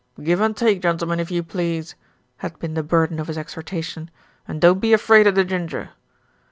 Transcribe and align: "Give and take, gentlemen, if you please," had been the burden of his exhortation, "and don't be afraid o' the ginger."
"Give 0.19 0.41
and 0.41 0.57
take, 0.57 0.81
gentlemen, 0.81 1.19
if 1.19 1.29
you 1.29 1.43
please," 1.43 1.93
had 2.37 2.57
been 2.57 2.73
the 2.73 2.81
burden 2.81 3.19
of 3.19 3.27
his 3.27 3.37
exhortation, 3.37 4.09
"and 4.47 4.59
don't 4.59 4.79
be 4.79 4.93
afraid 4.93 5.27
o' 5.27 5.31
the 5.31 5.45
ginger." 5.45 5.91